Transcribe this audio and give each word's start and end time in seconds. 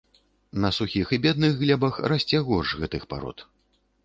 На 0.63 0.71
сухіх 0.77 1.11
і 1.17 1.19
бедных 1.25 1.53
глебах 1.61 2.01
расце 2.13 2.43
горш 2.49 2.69
гэтых 2.81 3.07
парод. 3.15 3.47